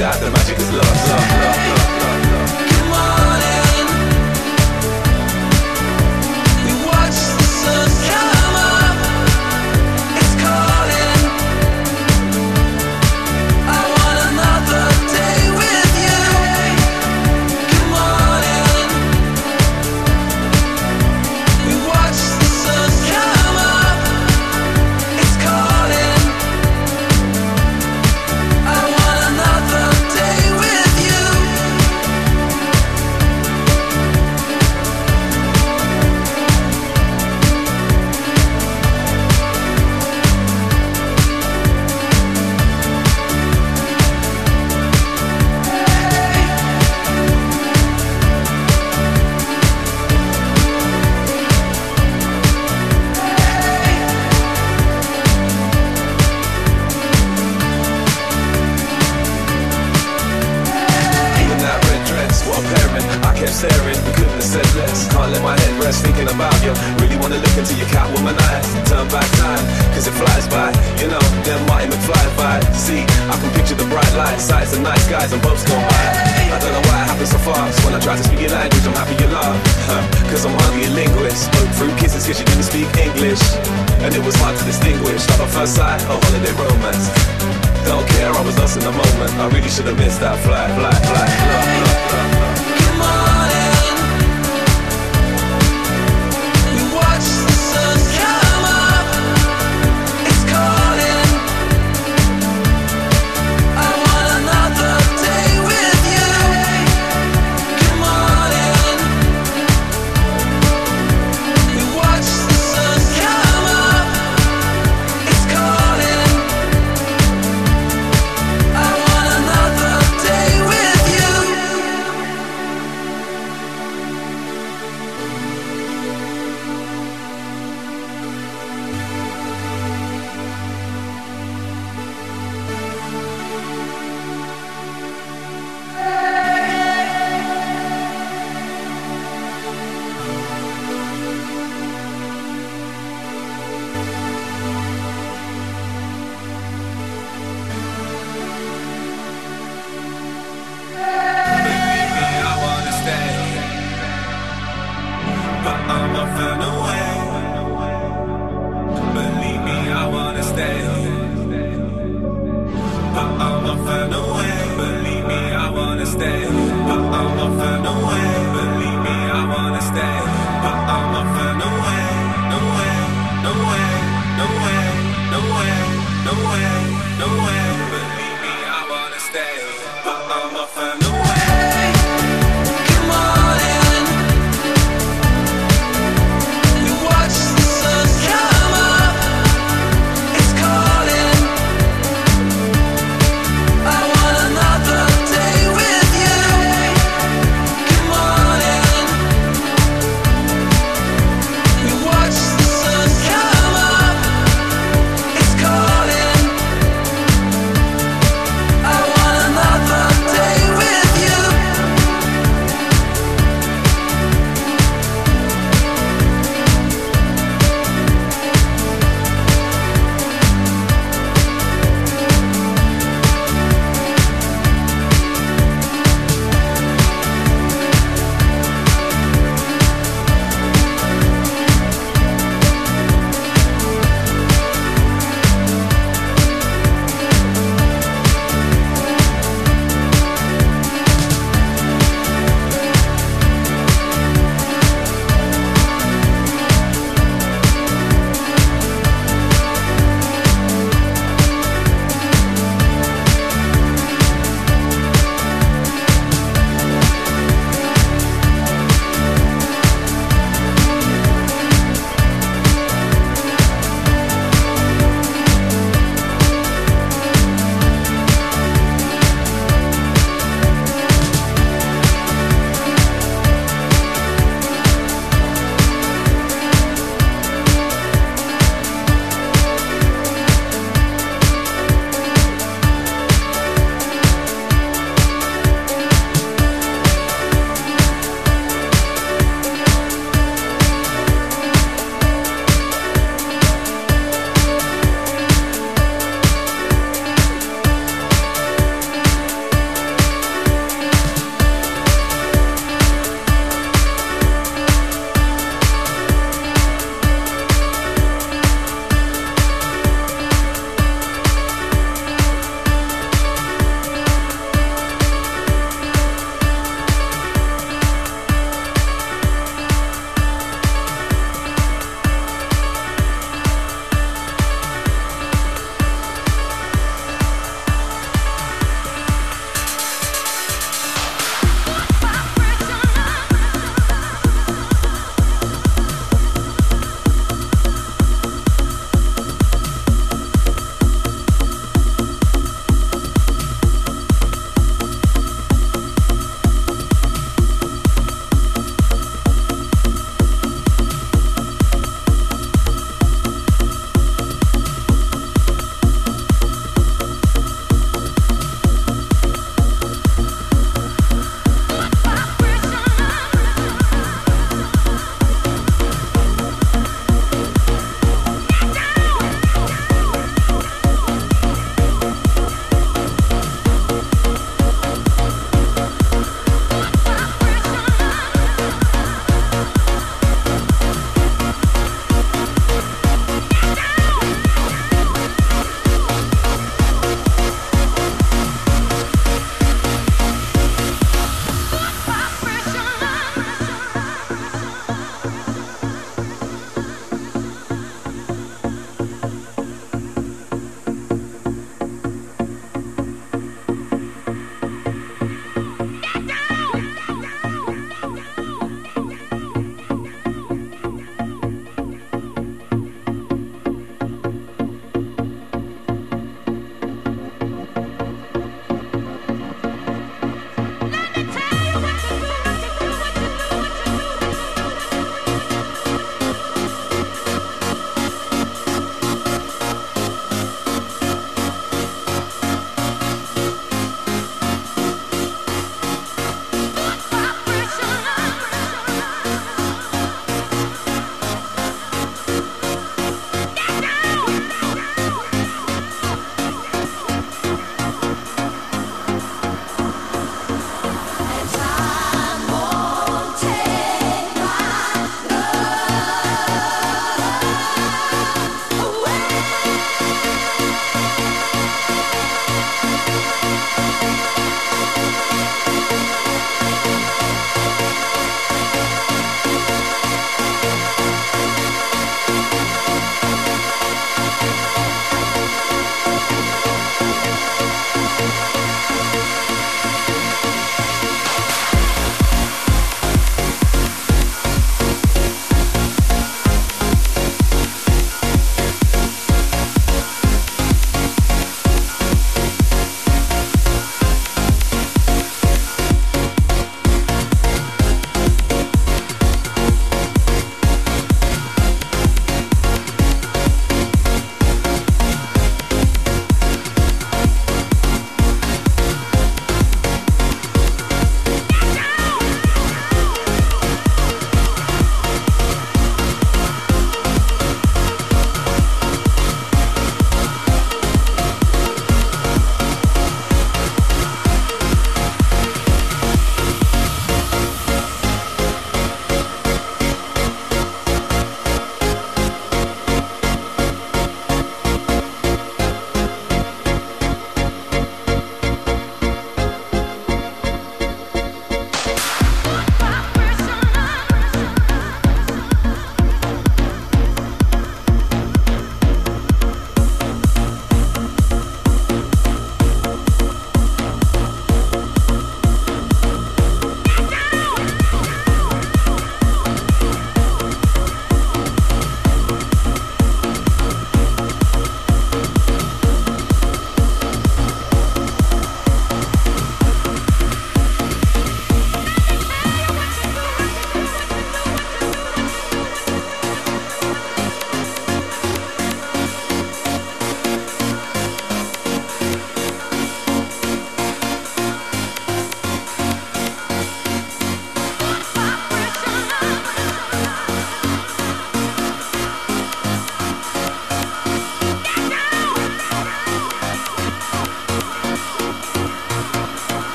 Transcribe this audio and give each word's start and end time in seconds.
the 0.00 0.30
magic 0.30 0.56
is 0.56 0.72
love, 0.72 0.82
love, 0.82 1.30
love, 1.42 1.78
love. 1.78 1.89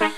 Bye. 0.00 0.09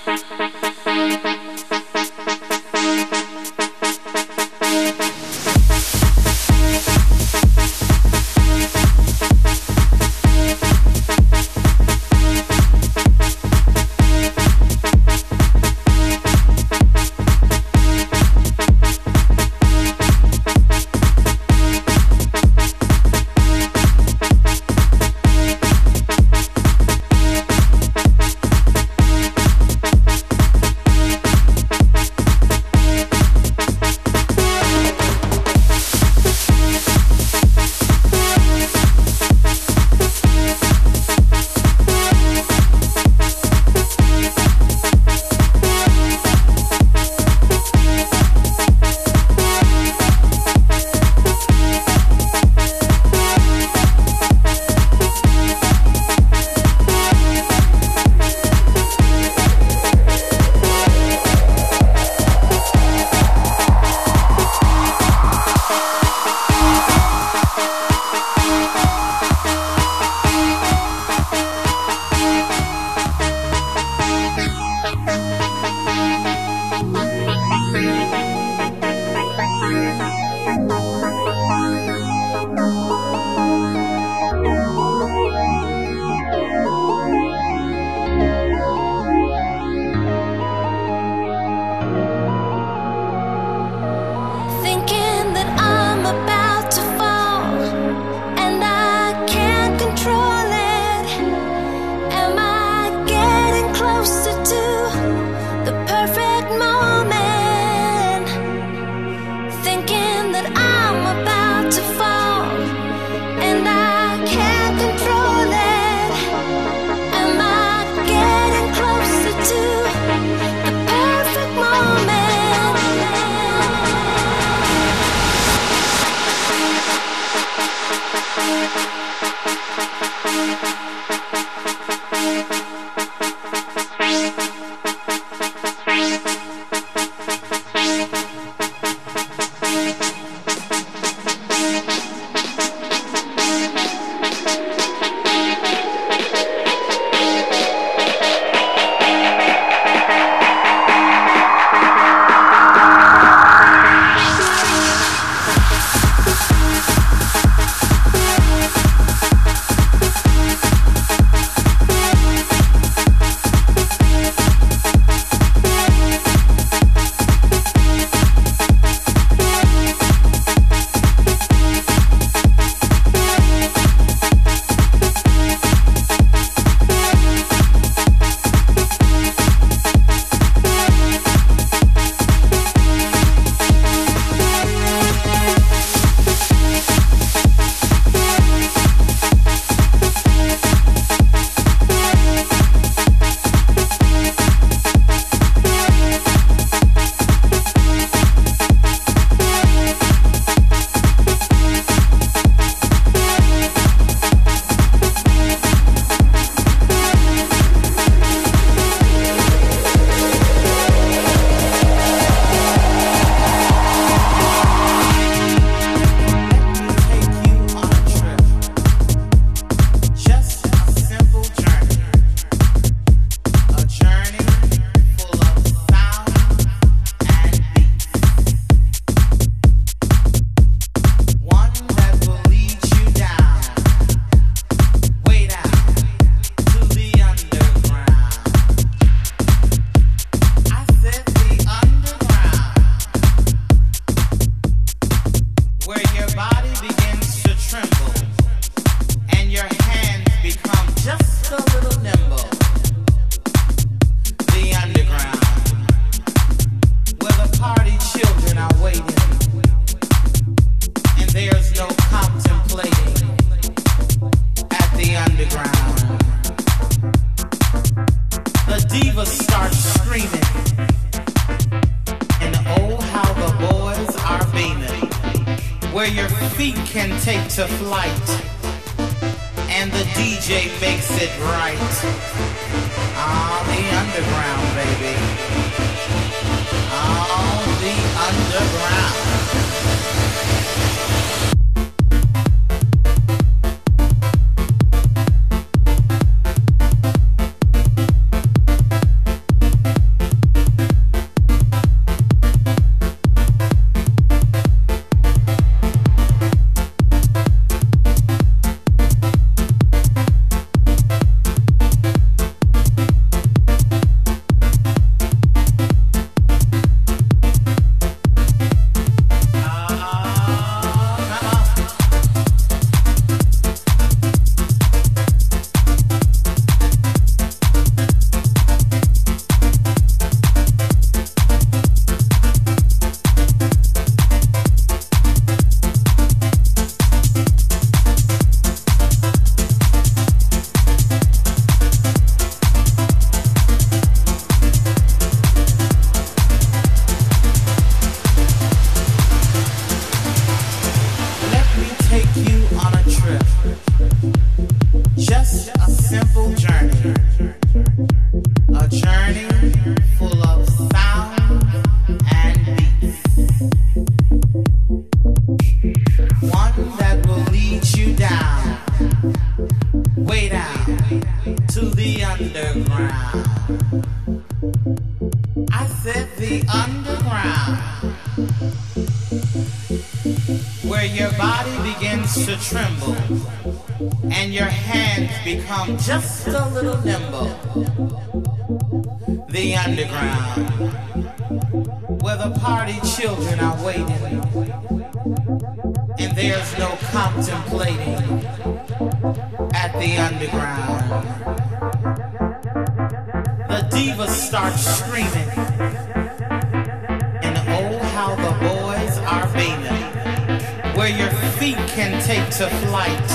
beat 411.75 411.87
can 411.89 412.21
take 412.23 412.45
to 412.57 412.67
flight, 412.87 413.31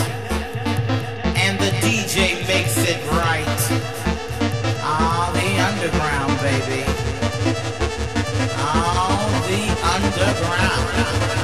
and 1.37 1.59
the 1.59 1.70
DJ 1.83 2.46
makes 2.46 2.77
it 2.77 3.01
right. 3.11 3.61
Ah, 4.81 5.31
the 5.33 5.48
underground, 5.68 6.35
baby. 6.40 6.85
Ah, 8.57 9.44
the 9.48 9.62
underground. 9.94 11.38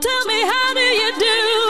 Tell 0.00 0.24
me, 0.26 0.40
how 0.42 0.74
do 0.74 0.80
you 0.80 1.12
do? 1.18 1.61